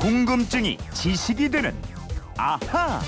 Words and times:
궁금증이 0.00 0.78
지식이 0.94 1.50
되는 1.50 1.74
아하. 2.38 3.02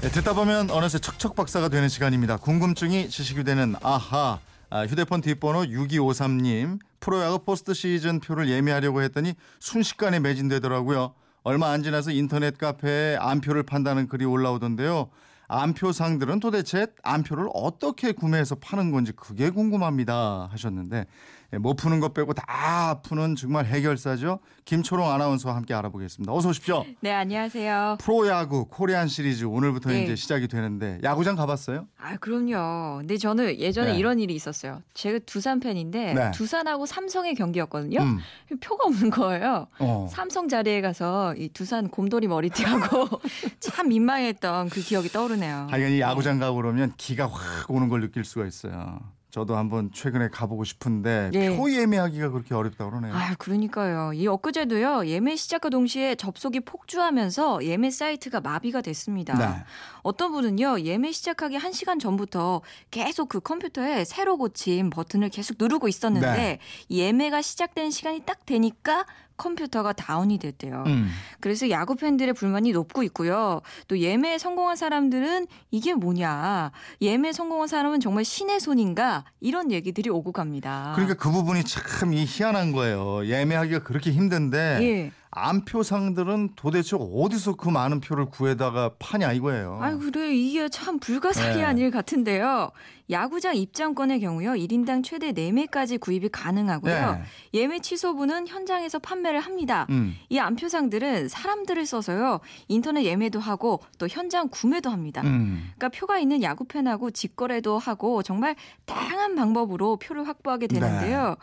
네, 0.00 0.08
듣다 0.08 0.34
보면 0.34 0.70
어느새 0.70 1.00
척척 1.00 1.34
박사가 1.34 1.68
되는 1.68 1.88
시간입니다. 1.88 2.36
궁금증이 2.36 3.10
지식이 3.10 3.42
되는 3.42 3.74
아하. 3.82 4.38
아, 4.70 4.86
휴대폰 4.86 5.20
뒷번호 5.20 5.62
6253님 5.64 6.78
프로야구 7.00 7.40
포스트 7.40 7.74
시즌 7.74 8.20
표를 8.20 8.48
예매하려고 8.48 9.02
했더니 9.02 9.34
순식간에 9.58 10.20
매진되더라고요. 10.20 11.14
얼마 11.42 11.72
안 11.72 11.82
지나서 11.82 12.12
인터넷 12.12 12.56
카페에 12.56 13.16
안표를 13.16 13.64
판다는 13.64 14.06
글이 14.06 14.24
올라오던데요. 14.24 15.10
안표상들은 15.48 16.40
도대체 16.40 16.86
안표를 17.02 17.48
어떻게 17.52 18.12
구매해서 18.12 18.54
파는 18.54 18.90
건지 18.90 19.12
그게 19.12 19.50
궁금합니다 19.50 20.48
하셨는데 20.50 20.98
예, 20.98 21.06
못 21.52 21.74
푸는 21.76 22.00
것 22.00 22.14
빼고 22.14 22.32
다 22.34 23.00
푸는 23.02 23.36
정말 23.36 23.66
해결사죠. 23.66 24.40
김초롱 24.64 25.08
아나운서와 25.10 25.54
함께 25.54 25.74
알아보겠습니다. 25.74 26.32
어서 26.32 26.48
오십시오. 26.48 26.84
네, 27.00 27.12
안녕하세요. 27.12 27.98
프로야구 28.00 28.66
코리안 28.66 29.08
시리즈 29.08 29.44
오늘부터 29.44 29.90
네. 29.90 30.04
이제 30.04 30.16
시작이 30.16 30.48
되는데 30.48 30.98
야구장 31.02 31.36
가봤어요? 31.36 31.86
아, 31.98 32.16
그럼요. 32.16 32.98
근데 32.98 33.16
저는 33.16 33.58
예전에 33.58 33.92
네. 33.92 33.98
이런 33.98 34.18
일이 34.18 34.34
있었어요. 34.34 34.82
제가 34.94 35.20
두산 35.26 35.60
팬인데 35.60 36.14
네. 36.14 36.30
두산하고 36.32 36.86
삼성의 36.86 37.34
경기였거든요. 37.34 38.00
음. 38.00 38.18
표가 38.60 38.84
없는 38.86 39.10
거예요. 39.10 39.66
어. 39.78 40.06
삼성 40.10 40.48
자리에 40.48 40.80
가서 40.80 41.34
이 41.36 41.48
두산 41.50 41.88
곰돌이 41.88 42.26
머리띠하고 42.26 43.08
참 43.60 43.88
민망했던 43.88 44.70
그 44.70 44.80
기억이 44.80 45.08
떠오르네요. 45.08 45.68
하여간 45.70 45.92
이 45.92 46.00
야구장 46.00 46.38
가고 46.38 46.56
그러면 46.56 46.92
기가 46.96 47.26
확 47.26 47.70
오는 47.70 47.88
걸 47.88 48.00
느낄 48.00 48.24
수가 48.24 48.46
있어요. 48.46 49.00
저도 49.34 49.56
한번 49.56 49.90
최근에 49.92 50.28
가보고 50.28 50.62
싶은데 50.62 51.30
네. 51.32 51.56
표 51.56 51.68
예매하기가 51.68 52.30
그렇게 52.30 52.54
어렵다 52.54 52.88
그러네요. 52.88 53.12
아, 53.12 53.34
그러니까요. 53.36 54.12
이 54.12 54.28
엊그제도요. 54.28 55.06
예매 55.06 55.34
시작과 55.34 55.70
동시에 55.70 56.14
접속이 56.14 56.60
폭주하면서 56.60 57.64
예매 57.64 57.90
사이트가 57.90 58.40
마비가 58.40 58.80
됐습니다. 58.80 59.36
네. 59.36 59.64
어떤 60.04 60.30
분은요. 60.30 60.82
예매 60.82 61.10
시작하기 61.10 61.58
1시간 61.58 61.98
전부터 61.98 62.62
계속 62.92 63.28
그 63.28 63.40
컴퓨터에 63.40 64.04
새로 64.04 64.36
고침 64.36 64.88
버튼을 64.88 65.30
계속 65.30 65.56
누르고 65.58 65.88
있었는데 65.88 66.32
네. 66.32 66.58
예매가 66.88 67.42
시작된 67.42 67.90
시간이 67.90 68.20
딱 68.20 68.46
되니까 68.46 69.04
컴퓨터가 69.36 69.92
다운이 69.92 70.38
됐대요. 70.38 70.84
음. 70.86 71.10
그래서 71.40 71.68
야구 71.70 71.96
팬들의 71.96 72.34
불만이 72.34 72.72
높고 72.72 73.02
있고요. 73.04 73.60
또 73.88 73.98
예매에 73.98 74.38
성공한 74.38 74.76
사람들은 74.76 75.46
이게 75.70 75.94
뭐냐. 75.94 76.70
예매 77.00 77.32
성공한 77.32 77.66
사람은 77.68 78.00
정말 78.00 78.24
신의 78.24 78.60
손인가? 78.60 79.24
이런 79.40 79.72
얘기들이 79.72 80.10
오고 80.10 80.32
갑니다. 80.32 80.92
그러니까 80.94 81.16
그 81.18 81.30
부분이 81.30 81.64
참 81.64 82.12
이 82.12 82.24
희한한 82.26 82.72
거예요. 82.72 83.26
예매하기가 83.26 83.82
그렇게 83.82 84.12
힘든데 84.12 84.78
예. 84.82 85.12
안표상들은 85.30 86.50
도대체 86.54 86.96
어디서 86.96 87.56
그 87.56 87.68
많은 87.68 88.00
표를 88.00 88.26
구해다가 88.26 88.92
파냐 88.98 89.32
이거예요. 89.32 89.78
아이 89.80 89.96
그래 89.98 90.32
이게 90.32 90.68
참 90.68 90.98
불가사리한 91.00 91.76
네. 91.76 91.82
일 91.82 91.90
같은데요. 91.90 92.70
야구장 93.10 93.54
입장권의 93.56 94.20
경우요. 94.20 94.52
1인당 94.52 95.04
최대 95.04 95.32
4매까지 95.32 96.00
구입이 96.00 96.30
가능하고요. 96.30 97.12
네. 97.12 97.22
예매 97.52 97.78
취소분은 97.78 98.48
현장에서 98.48 98.98
판매를 98.98 99.40
합니다. 99.40 99.86
음. 99.90 100.14
이 100.28 100.38
안표상들은 100.38 101.28
사람들을 101.28 101.84
써서요. 101.84 102.40
인터넷 102.68 103.04
예매도 103.04 103.40
하고 103.40 103.80
또 103.98 104.08
현장 104.08 104.48
구매도 104.48 104.90
합니다. 104.90 105.20
음. 105.22 105.70
그러니까 105.76 105.88
표가 105.90 106.18
있는 106.18 106.42
야구 106.42 106.64
팬하고 106.64 107.10
직거래도 107.10 107.78
하고 107.78 108.22
정말 108.22 108.56
다양한 108.86 109.34
방법으로 109.34 109.96
표를 109.96 110.26
확보하게 110.26 110.66
되는데요. 110.66 111.28
네. 111.28 111.34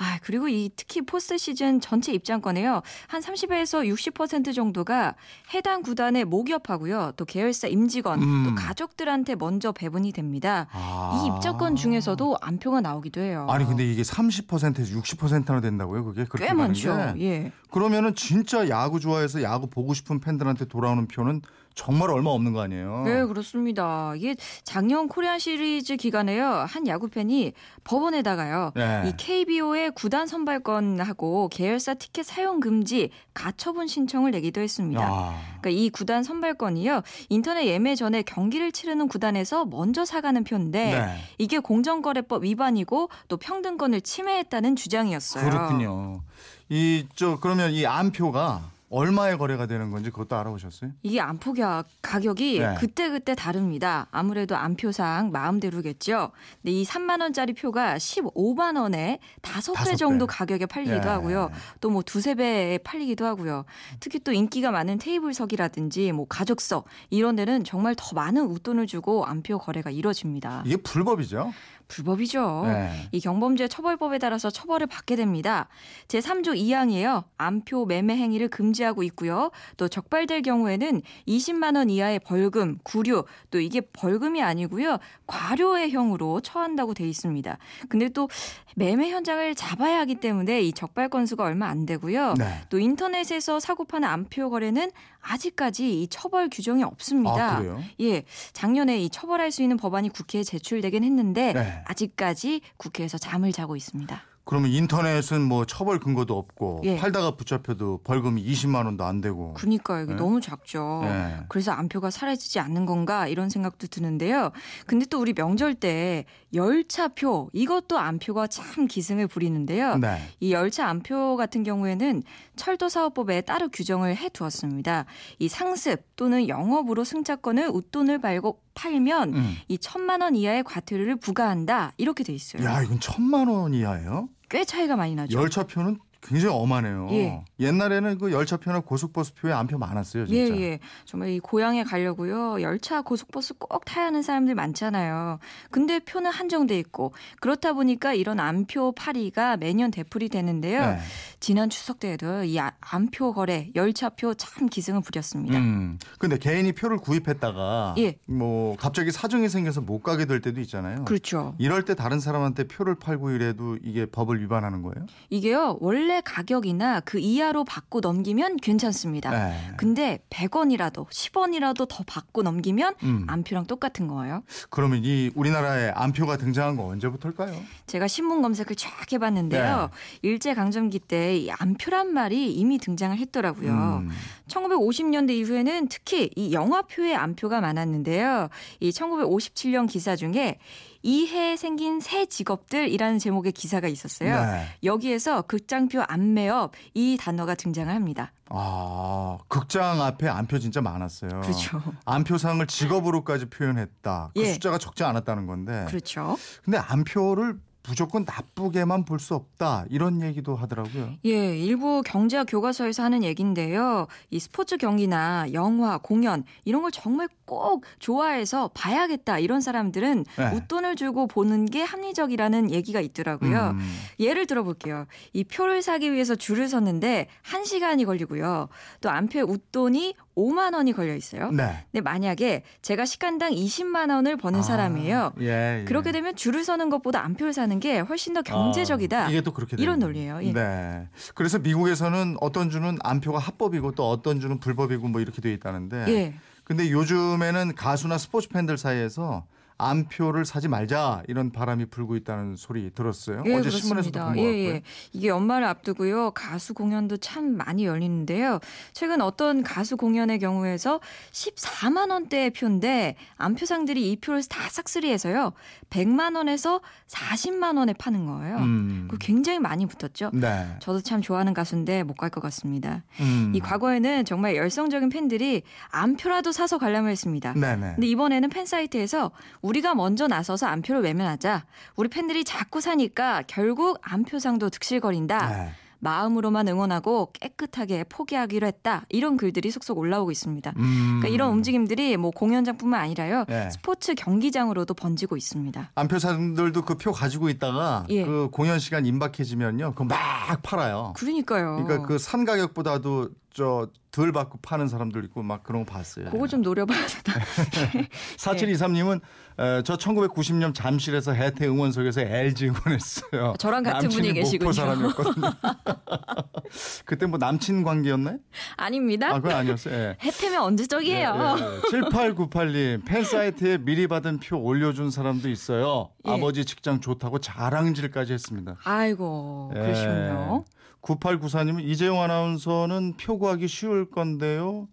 아, 0.00 0.18
그리고 0.22 0.48
이 0.48 0.70
특히 0.76 1.02
포스트 1.02 1.36
시즌 1.36 1.78
전체 1.78 2.10
입장권에요. 2.12 2.80
한 3.06 3.20
30에서 3.20 3.86
60% 3.86 4.54
정도가 4.54 5.14
해당 5.52 5.82
구단에 5.82 6.24
모기업하고요. 6.24 7.12
또 7.18 7.26
계열사 7.26 7.68
임직원, 7.68 8.22
음. 8.22 8.44
또 8.46 8.54
가족들한테 8.54 9.34
먼저 9.34 9.72
배분이 9.72 10.12
됩니다. 10.12 10.68
아. 10.72 10.99
이 11.14 11.26
입장권 11.28 11.76
중에서도 11.76 12.36
안표가 12.40 12.80
나오기도 12.80 13.20
해요. 13.20 13.46
아니 13.48 13.64
근데 13.64 13.84
이게 13.84 14.02
30%에서 14.02 14.98
60%나 15.00 15.60
된다고요? 15.60 16.04
그게 16.04 16.24
그렇게 16.24 16.46
꽤 16.48 16.52
많죠. 16.52 16.96
게? 17.14 17.24
예. 17.24 17.52
그러면은 17.70 18.14
진짜 18.14 18.68
야구 18.68 19.00
좋아해서 19.00 19.42
야구 19.42 19.68
보고 19.68 19.94
싶은 19.94 20.20
팬들한테 20.20 20.66
돌아오는 20.66 21.06
표는 21.06 21.42
정말 21.74 22.10
얼마 22.10 22.30
없는 22.30 22.52
거 22.52 22.60
아니에요? 22.60 23.04
네, 23.04 23.24
그렇습니다. 23.24 24.12
이게 24.16 24.34
작년 24.64 25.08
코리안 25.08 25.38
시리즈 25.38 25.96
기간에요. 25.96 26.44
한 26.68 26.86
야구 26.86 27.08
팬이 27.08 27.52
법원에다가요. 27.84 28.72
네. 28.74 29.04
이 29.06 29.12
KBO의 29.16 29.92
구단 29.92 30.26
선발권하고 30.26 31.48
계열사 31.48 31.94
티켓 31.94 32.24
사용 32.26 32.60
금지 32.60 33.10
가처분 33.34 33.86
신청을 33.86 34.32
내기도 34.32 34.60
했습니다. 34.60 35.00
야. 35.02 35.34
그러니까 35.60 35.70
이 35.70 35.88
구단 35.90 36.22
선발권이요. 36.22 37.02
인터넷 37.28 37.66
예매 37.66 37.94
전에 37.94 38.22
경기를 38.22 38.72
치르는 38.72 39.08
구단에서 39.08 39.64
먼저 39.64 40.04
사가는 40.04 40.44
표인데 40.44 40.84
네. 41.06 41.16
이게 41.38 41.58
공정거래법 41.58 42.44
위반이고 42.44 43.08
또 43.28 43.36
평등권을 43.36 44.00
침해했다는 44.02 44.76
주장이었어요. 44.76 45.48
그렇군요. 45.48 46.20
이 46.68 47.06
저 47.16 47.38
그러면 47.40 47.72
이 47.72 47.84
안표가 47.86 48.62
얼마에 48.92 49.36
거래가 49.36 49.66
되는 49.66 49.90
건지 49.92 50.10
그것도 50.10 50.34
알아보셨어요? 50.36 50.90
이게 51.02 51.20
안표 51.20 51.54
가- 51.54 51.84
가격이 52.02 52.58
네. 52.58 52.74
그때그때 52.78 53.36
다릅니다. 53.36 54.08
아무래도 54.10 54.56
안표상 54.56 55.30
마음대로겠죠. 55.30 56.32
근데 56.60 56.72
이 56.72 56.84
3만 56.84 57.20
원짜리 57.20 57.52
표가 57.52 57.96
15만 57.98 58.76
원에 58.80 59.20
다섯 59.42 59.74
다섯 59.74 59.90
배 59.92 59.96
정도 59.96 60.26
배. 60.26 60.34
가격에 60.36 60.66
팔리기도 60.66 61.06
예. 61.06 61.12
하고요. 61.12 61.50
또 61.80 61.90
뭐 61.90 62.02
두세 62.02 62.34
배에 62.34 62.78
팔리기도 62.78 63.24
하고요. 63.26 63.64
특히 64.00 64.18
또 64.20 64.32
인기가 64.32 64.70
많은 64.72 64.98
테이블석이라든지 64.98 66.12
뭐 66.12 66.26
가족석 66.28 66.84
이런 67.10 67.36
데는 67.36 67.62
정말 67.64 67.94
더 67.96 68.14
많은 68.14 68.44
웃돈을 68.46 68.86
주고 68.86 69.24
안표 69.24 69.58
거래가 69.58 69.90
이뤄집니다. 69.90 70.62
이게 70.66 70.76
불법이죠? 70.76 71.52
불법이죠. 71.90 72.62
네. 72.66 73.08
이 73.12 73.20
경범죄 73.20 73.68
처벌법에 73.68 74.18
따라서 74.18 74.48
처벌을 74.48 74.86
받게 74.86 75.16
됩니다. 75.16 75.68
제3조 76.08 76.56
2항이에요. 76.56 77.24
암표 77.36 77.86
매매 77.86 78.16
행위를 78.16 78.48
금지하고 78.48 79.02
있고요. 79.02 79.50
또 79.76 79.88
적발될 79.88 80.42
경우에는 80.42 81.02
20만 81.26 81.76
원 81.76 81.90
이하의 81.90 82.20
벌금, 82.20 82.78
구류, 82.84 83.24
또 83.50 83.60
이게 83.60 83.80
벌금이 83.80 84.42
아니고요. 84.42 84.98
과료의 85.26 85.90
형으로 85.90 86.40
처한다고 86.40 86.94
돼 86.94 87.08
있습니다. 87.08 87.58
근데 87.88 88.08
또 88.08 88.28
매매 88.76 89.10
현장을 89.10 89.54
잡아야 89.56 89.98
하기 90.00 90.16
때문에 90.16 90.62
이 90.62 90.72
적발 90.72 91.08
건수가 91.08 91.42
얼마 91.44 91.66
안 91.66 91.86
되고요. 91.86 92.34
네. 92.38 92.60
또 92.68 92.78
인터넷에서 92.78 93.58
사고 93.58 93.84
파는 93.84 94.08
암표 94.08 94.50
거래는 94.50 94.90
아직까지 95.20 96.02
이 96.02 96.08
처벌 96.08 96.48
규정이 96.48 96.82
없습니다. 96.82 97.58
아? 97.58 97.78
예, 98.00 98.22
작년에 98.52 98.98
이 99.00 99.10
처벌할 99.10 99.50
수 99.50 99.62
있는 99.62 99.76
법안이 99.76 100.08
국회에 100.10 100.42
제출되긴 100.42 101.04
했는데 101.04 101.52
네. 101.52 101.79
아직까지 101.86 102.60
국회에서 102.76 103.18
잠을 103.18 103.52
자고 103.52 103.76
있습니다. 103.76 104.22
그러면 104.50 104.70
인터넷은 104.72 105.42
뭐 105.42 105.64
처벌 105.64 106.00
근거도 106.00 106.36
없고 106.36 106.80
예. 106.84 106.96
팔다가 106.96 107.36
붙잡혀도 107.36 108.00
벌금이 108.02 108.44
20만 108.44 108.84
원도 108.84 109.04
안 109.04 109.20
되고. 109.20 109.54
그러니까요. 109.54 110.04
이게 110.04 110.14
네. 110.14 110.18
너무 110.18 110.40
작죠. 110.40 111.02
네. 111.04 111.36
그래서 111.48 111.70
안표가 111.70 112.10
사라지지 112.10 112.58
않는 112.58 112.84
건가 112.84 113.28
이런 113.28 113.48
생각도 113.48 113.86
드는데요. 113.86 114.50
근데 114.86 115.06
또 115.06 115.20
우리 115.20 115.34
명절 115.34 115.74
때 115.74 116.24
열차표 116.52 117.50
이것도 117.52 117.98
안표가 117.98 118.48
참 118.48 118.88
기승을 118.88 119.28
부리는데요. 119.28 119.98
네. 119.98 120.18
이 120.40 120.52
열차 120.52 120.88
안표 120.88 121.36
같은 121.36 121.62
경우에는 121.62 122.24
철도사업법에 122.60 123.40
따로 123.40 123.68
규정을 123.68 124.16
해 124.16 124.28
두었습니다. 124.28 125.06
이 125.38 125.48
상습 125.48 126.04
또는 126.16 126.46
영업으로 126.46 127.04
승차권을 127.04 127.70
웃돈을 127.72 128.20
발고 128.20 128.60
팔면 128.74 129.34
음. 129.34 129.56
이 129.68 129.78
천만 129.78 130.20
원 130.20 130.36
이하의 130.36 130.62
과태료를 130.64 131.16
부과한다 131.16 131.92
이렇게 131.96 132.22
돼 132.22 132.34
있어요. 132.34 132.62
야, 132.64 132.82
이건 132.82 133.00
천만 133.00 133.48
원 133.48 133.72
이하예요? 133.72 134.28
꽤 134.50 134.64
차이가 134.64 134.96
많이 134.96 135.14
나죠. 135.14 135.38
열차표는 135.38 135.98
굉장히 136.22 136.54
엄하네요. 136.54 137.08
예. 137.12 137.44
옛날에는 137.58 138.18
그 138.18 138.30
열차표나 138.32 138.80
고속버스표에 138.80 139.52
안표 139.52 139.78
많았어요, 139.78 140.24
예, 140.28 140.46
진짜. 140.46 140.60
예. 140.62 140.78
정말 141.06 141.30
이 141.30 141.40
고향에 141.40 141.82
가려고요. 141.84 142.60
열차, 142.60 143.00
고속버스 143.02 143.54
꼭 143.54 143.84
타야 143.84 144.06
하는 144.06 144.22
사람들 144.22 144.54
많잖아요. 144.54 145.38
근데 145.70 145.98
표는 145.98 146.30
한정돼 146.30 146.78
있고 146.80 147.14
그렇다 147.40 147.72
보니까 147.72 148.12
이런 148.12 148.38
안표 148.38 148.92
파리가 148.92 149.56
매년 149.56 149.90
되풀이 149.90 150.28
되는데요. 150.28 150.80
네. 150.84 150.98
지난 151.40 151.70
추석 151.70 152.00
때에도 152.00 152.44
이 152.44 152.58
아- 152.58 152.72
안표 152.80 153.32
거래, 153.32 153.70
열차표 153.74 154.34
참 154.34 154.68
기승을 154.68 155.00
부렸습니다. 155.00 155.58
음. 155.58 155.98
근데 156.18 156.36
개인이 156.38 156.70
표를 156.72 156.98
구입했다가 156.98 157.94
예. 157.98 158.18
뭐 158.26 158.76
갑자기 158.76 159.10
사정이 159.10 159.48
생겨서 159.48 159.80
못 159.80 160.02
가게 160.02 160.26
될 160.26 160.40
때도 160.40 160.60
있잖아요. 160.60 161.04
그렇죠. 161.06 161.54
이럴 161.58 161.84
때 161.84 161.94
다른 161.94 162.20
사람한테 162.20 162.64
표를 162.68 162.94
팔고 162.96 163.30
이래도 163.30 163.78
이게 163.82 164.04
법을 164.06 164.40
위반하는 164.42 164.82
거예요? 164.82 165.06
이게요. 165.30 165.78
원래 165.80 166.09
가격이나 166.24 167.00
그 167.00 167.18
이하로 167.18 167.64
받고 167.64 168.00
넘기면 168.00 168.56
괜찮습니다. 168.56 169.30
네. 169.30 169.72
근데 169.76 170.18
100원이라도 170.30 171.08
10원이라도 171.08 171.86
더 171.88 172.04
받고 172.06 172.42
넘기면 172.42 172.94
음. 173.04 173.26
안표랑 173.28 173.66
똑같은 173.66 174.08
거예요. 174.08 174.42
그러면 174.70 175.02
이 175.04 175.30
우리나라에 175.34 175.90
안표가 175.94 176.36
등장한 176.36 176.76
거 176.76 176.86
언제부터일까요? 176.86 177.54
제가 177.86 178.08
신문 178.08 178.42
검색을 178.42 178.74
쫙 178.76 179.12
해봤는데요. 179.12 179.90
네. 179.92 180.28
일제 180.28 180.54
강점기 180.54 180.98
때이 180.98 181.50
암표란 181.50 182.12
말이 182.12 182.52
이미 182.52 182.78
등장을 182.78 183.16
했더라고요. 183.16 184.02
음. 184.02 184.10
1950년대 184.48 185.30
이후에는 185.30 185.88
특히 185.88 186.30
이 186.34 186.52
영화표의 186.52 187.14
암표가 187.14 187.60
많았는데요. 187.60 188.48
이 188.80 188.90
1957년 188.90 189.88
기사 189.88 190.16
중에 190.16 190.58
이해 191.02 191.56
생긴 191.56 192.00
새 192.00 192.26
직업들이라는 192.26 193.18
제목의 193.18 193.52
기사가 193.52 193.88
있었어요. 193.88 194.44
네. 194.44 194.66
여기에서 194.84 195.42
극장표 195.42 195.99
안매업 196.08 196.72
이 196.94 197.16
단어가 197.20 197.54
등장을 197.54 197.92
합니다. 197.94 198.32
아, 198.48 199.38
극장 199.48 200.02
앞에 200.02 200.28
안표 200.28 200.58
진짜 200.58 200.80
많았어요. 200.80 201.40
그렇죠. 201.42 201.82
안표상을 202.04 202.66
직업으로까지 202.66 203.46
표현했다. 203.46 204.30
그 204.34 204.40
예. 204.42 204.52
숫자가 204.52 204.78
적지 204.78 205.04
않았다는 205.04 205.46
건데. 205.46 205.86
그렇죠. 205.88 206.36
근데 206.64 206.78
안표를 206.78 207.58
무조건 207.88 208.24
나쁘게만 208.26 209.04
볼 209.06 209.18
수 209.18 209.34
없다. 209.34 209.84
이런 209.88 210.20
얘기도 210.22 210.54
하더라고요. 210.54 211.14
예, 211.24 211.56
일부 211.58 212.02
경제학 212.04 212.46
교과서에서 212.48 213.02
하는 213.02 213.24
얘기인데요. 213.24 214.06
이 214.30 214.38
스포츠 214.38 214.76
경기나 214.76 215.46
영화, 215.54 215.96
공연 215.98 216.44
이런 216.64 216.82
걸 216.82 216.90
정말 216.90 217.28
꼭 217.50 217.84
좋아해서 217.98 218.70
봐야겠다 218.74 219.40
이런 219.40 219.60
사람들은 219.60 220.24
네. 220.38 220.50
웃돈을 220.54 220.94
주고 220.94 221.26
보는 221.26 221.66
게 221.66 221.82
합리적이라는 221.82 222.70
얘기가 222.70 223.00
있더라고요. 223.00 223.70
음. 223.74 223.96
예를 224.20 224.46
들어볼게요. 224.46 225.06
이 225.32 225.42
표를 225.42 225.82
사기 225.82 226.12
위해서 226.12 226.36
줄을 226.36 226.68
섰는데 226.68 227.26
1시간이 227.44 228.06
걸리고요. 228.06 228.68
또 229.00 229.10
안표에 229.10 229.42
웃돈이 229.42 230.14
5만 230.36 230.74
원이 230.74 230.92
걸려 230.92 231.16
있어요. 231.16 231.50
네. 231.50 231.84
근데 231.90 232.00
만약에 232.02 232.62
제가 232.82 233.04
시간당 233.04 233.50
20만 233.50 234.14
원을 234.14 234.36
버는 234.36 234.62
사람이에요. 234.62 235.18
아, 235.18 235.40
예, 235.40 235.80
예. 235.80 235.84
그렇게 235.86 236.12
되면 236.12 236.36
줄을 236.36 236.62
서는 236.62 236.88
것보다 236.88 237.24
안표를 237.24 237.52
사는 237.52 237.80
게 237.80 237.98
훨씬 237.98 238.32
더 238.32 238.42
경제적이다. 238.42 239.26
아, 239.26 239.28
이게 239.28 239.40
또 239.40 239.52
그렇게 239.52 239.76
이런 239.76 239.98
논리예요. 239.98 240.38
예. 240.44 240.52
네. 240.52 241.08
그래서 241.34 241.58
미국에서는 241.58 242.36
어떤 242.40 242.70
주는 242.70 242.96
안표가 243.02 243.40
합법이고 243.40 243.92
또 243.92 244.08
어떤 244.08 244.38
주는 244.38 244.60
불법이고 244.60 245.08
뭐 245.08 245.20
이렇게 245.20 245.42
돼 245.42 245.52
있다는데. 245.52 246.04
예. 246.08 246.34
근데 246.70 246.88
요즘에는 246.92 247.74
가수나 247.74 248.16
스포츠 248.16 248.48
팬들 248.48 248.78
사이에서 248.78 249.44
안표를 249.80 250.44
사지 250.44 250.68
말자 250.68 251.22
이런 251.28 251.50
바람이 251.50 251.86
불고 251.86 252.16
있다는 252.16 252.56
소리 252.56 252.90
들었어요. 252.94 253.42
예, 253.46 253.54
어제 253.54 253.70
신문에서도 253.70 254.12
그렇습니다. 254.12 254.24
본것 254.26 254.38
예, 254.44 254.46
같고요. 254.48 254.74
예. 254.76 254.82
이게 255.12 255.28
연말을 255.28 255.66
앞두고요. 255.66 256.30
가수 256.32 256.74
공연도 256.74 257.16
참 257.16 257.56
많이 257.56 257.84
열리는데요. 257.86 258.60
최근 258.92 259.20
어떤 259.20 259.62
가수 259.62 259.96
공연의 259.96 260.38
경우에서 260.38 261.00
14만 261.32 262.10
원대의 262.10 262.50
표인데 262.50 263.16
안표상들이 263.36 264.10
이 264.12 264.16
표를 264.16 264.42
다 264.48 264.68
싹쓸이해서요. 264.70 265.52
100만 265.90 266.36
원에서 266.36 266.80
40만 267.08 267.76
원에 267.76 267.92
파는 267.92 268.26
거예요. 268.26 268.56
음. 268.58 269.08
그 269.10 269.18
굉장히 269.18 269.58
많이 269.58 269.86
붙었죠. 269.86 270.30
네. 270.34 270.66
저도 270.80 271.00
참 271.00 271.20
좋아하는 271.20 271.54
가수인데 271.54 272.02
못 272.04 272.16
갈 272.20 272.30
것 272.30 272.40
같습니다. 272.42 273.02
음. 273.20 273.50
이 273.54 273.60
과거에는 273.60 274.24
정말 274.24 274.54
열성적인 274.54 275.08
팬들이 275.08 275.62
안표라도 275.90 276.52
사서 276.52 276.78
관람을 276.78 277.10
했습니다. 277.10 277.54
네네. 277.54 277.94
근데 277.94 278.06
이번에는 278.06 278.48
팬 278.50 278.66
사이트에서 278.66 279.30
우리가 279.70 279.94
먼저 279.94 280.26
나서서 280.26 280.66
안표를 280.66 281.02
외면하자. 281.02 281.64
우리 281.94 282.08
팬들이 282.08 282.42
자꾸 282.44 282.80
사니까 282.80 283.44
결국 283.46 283.98
안표상도 284.02 284.68
득실거린다. 284.68 285.48
네. 285.48 285.70
마음으로만 286.02 286.66
응원하고 286.66 287.30
깨끗하게 287.34 288.04
포기하기로 288.08 288.66
했다. 288.66 289.04
이런 289.10 289.36
글들이 289.36 289.70
속속 289.70 289.98
올라오고 289.98 290.30
있습니다. 290.32 290.72
음. 290.78 291.18
그러니까 291.20 291.28
이런 291.28 291.52
움직임들이 291.52 292.16
뭐 292.16 292.30
공연장뿐만 292.32 292.98
아니라요. 293.00 293.44
네. 293.48 293.70
스포츠 293.70 294.14
경기장으로도 294.14 294.94
번지고 294.94 295.36
있습니다. 295.36 295.90
안표사들도 295.94 296.82
그 296.82 296.94
표 296.96 297.12
가지고 297.12 297.48
있다가 297.50 298.06
예. 298.08 298.24
그 298.24 298.48
공연 298.50 298.78
시간 298.80 299.04
임박해지면요, 299.06 299.92
그거 299.92 300.04
막 300.04 300.18
팔아요. 300.62 301.12
그러니까요. 301.16 301.84
그러니까 301.84 302.06
그 302.08 302.18
산 302.18 302.44
가격보다도 302.46 303.28
저덜 303.52 304.32
받고 304.32 304.58
파는 304.62 304.86
사람들 304.88 305.24
있고 305.24 305.42
막 305.42 305.62
그런 305.64 305.84
거 305.84 305.92
봤어요. 305.92 306.30
그거 306.30 306.46
좀 306.46 306.62
노려봐야 306.62 307.06
되다. 307.06 307.32
4723님은 308.38 309.20
에, 309.58 309.82
저 309.82 309.96
1990년 309.96 310.72
잠실에서 310.74 311.32
해태 311.32 311.66
응원석에서 311.66 312.20
LG 312.20 312.68
응원했어요. 312.68 313.54
저랑 313.58 313.82
같은 313.82 314.08
분이 314.08 314.32
계시군요. 314.32 314.72
사람이었거든요. 314.72 315.50
그때 317.04 317.26
뭐 317.26 317.38
남친 317.38 317.82
관계였나요? 317.82 318.38
아닙니다. 318.76 319.28
아, 319.30 319.40
그건 319.40 319.52
아니었어요. 319.56 319.94
예. 319.94 320.16
해태면 320.22 320.62
언제적이에요. 320.62 321.56
예, 321.58 321.62
예. 321.62 321.80
7898님 322.00 323.04
팬 323.04 323.24
사이트에 323.24 323.78
미리 323.78 324.06
받은 324.06 324.38
표 324.38 324.58
올려준 324.58 325.10
사람도 325.10 325.48
있어요. 325.48 326.10
예. 326.26 326.30
아버지 326.30 326.64
직장 326.64 327.00
좋다고 327.00 327.40
자랑질까지 327.40 328.32
했습니다. 328.32 328.76
아이고, 328.84 329.72
예. 329.74 329.80
그러시군요. 329.80 330.64
9894님은 331.02 331.82
이재용 331.84 332.20
아나운서는 332.22 333.16
표 333.16 333.38
구하기 333.38 333.68
쉬울 333.68 334.10
건데요. 334.10 334.88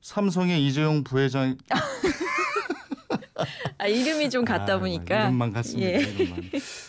삼성의 0.00 0.64
이재용 0.66 1.02
부회장 1.04 1.56
아, 3.78 3.86
이름이 3.86 4.30
좀 4.30 4.44
같다 4.46 4.74
아, 4.74 4.78
보니까. 4.78 5.22
이름만 5.24 5.52
같습니다. 5.52 5.90
예. 5.90 5.98
이름만. 6.00 6.42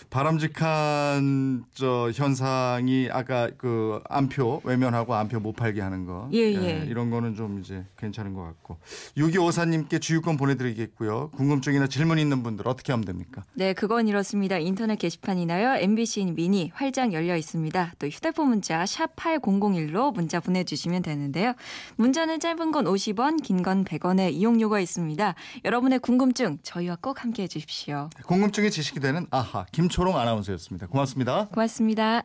바람직한 0.09 1.65
저 1.73 2.11
현상이 2.13 3.09
아까 3.11 3.49
그 3.57 4.01
안표 4.09 4.61
외면하고 4.63 5.13
안표 5.15 5.39
못 5.39 5.53
팔게 5.53 5.81
하는 5.81 6.05
거. 6.05 6.29
예, 6.33 6.39
예. 6.53 6.85
이런 6.87 7.09
거는 7.09 7.35
좀 7.35 7.59
이제 7.59 7.85
괜찮은 7.97 8.33
것 8.33 8.43
같고. 8.43 8.77
6254님께 9.17 10.01
주유권 10.01 10.37
보내드리겠고요. 10.37 11.29
궁금증이나 11.31 11.87
질문 11.87 12.17
있는 12.19 12.43
분들 12.43 12.67
어떻게 12.67 12.91
하면 12.91 13.05
됩니까? 13.05 13.43
네, 13.53 13.73
그건 13.73 14.07
이렇습니다. 14.07 14.57
인터넷 14.57 14.97
게시판이나요. 14.97 15.75
MBC 15.81 16.25
미니 16.33 16.71
활짝 16.73 17.13
열려 17.13 17.35
있습니다. 17.37 17.93
또 17.99 18.07
휴대폰 18.07 18.49
문자 18.49 18.85
샵 18.85 19.15
8001로 19.15 20.13
문자 20.13 20.39
보내주시면 20.39 21.01
되는데요. 21.03 21.53
문자는 21.97 22.39
짧은 22.39 22.71
건 22.71 22.85
50원, 22.85 23.41
긴 23.43 23.59
건 23.59 23.83
100원의 23.83 24.31
이용료가 24.33 24.79
있습니다. 24.79 25.35
여러분의 25.65 25.99
궁금증 25.99 26.59
저희와 26.63 26.97
꼭 27.01 27.23
함께해 27.23 27.47
주십시오. 27.47 28.09
궁금증이 28.25 28.71
지식이 28.71 29.01
되는 29.01 29.27
아하 29.31 29.65
김초 29.73 29.98
롱 30.03 30.17
아나운서였습니다. 30.17 30.87
고맙습니다. 30.87 31.47
고맙습니다. 31.53 32.23